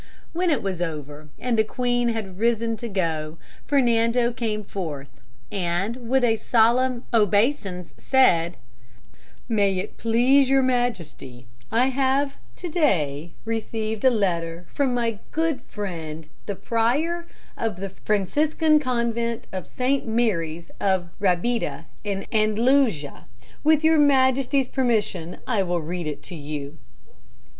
When 0.33 0.49
it 0.49 0.63
was 0.63 0.81
over 0.81 1.29
and 1.37 1.59
the 1.59 1.63
queen 1.63 2.09
had 2.09 2.39
risen 2.39 2.75
to 2.77 2.89
go, 2.89 3.37
Fernando 3.67 4.33
came 4.33 4.63
forth, 4.63 5.21
and 5.51 6.09
with 6.09 6.23
a 6.23 6.37
solemn 6.37 7.03
obeisance 7.13 7.93
said, 7.99 8.57
"May 9.47 9.77
it 9.77 9.97
please 9.97 10.49
your 10.49 10.63
Majesty, 10.63 11.45
I 11.71 11.89
have 11.89 12.37
to 12.55 12.67
day 12.67 13.33
received 13.45 14.03
a 14.03 14.09
letter 14.09 14.65
from 14.73 14.95
my 14.95 15.19
good 15.31 15.61
friend 15.61 16.27
the 16.47 16.55
prior 16.55 17.27
of 17.55 17.75
the 17.75 17.89
Franciscan 17.89 18.79
convent 18.79 19.45
of 19.51 19.67
St. 19.67 20.07
Mary's 20.07 20.71
of 20.79 21.11
Rabida 21.19 21.85
in 22.03 22.25
Andalusia. 22.33 23.25
With 23.63 23.83
your 23.83 23.99
Majesty's 23.99 24.67
permission, 24.67 25.37
I 25.45 25.61
will 25.61 25.79
read 25.79 26.07
it 26.07 26.23
to 26.23 26.33
you." 26.35 26.79